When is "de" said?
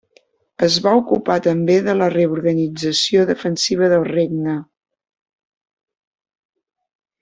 1.89-1.95